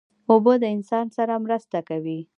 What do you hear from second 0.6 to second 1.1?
له انسان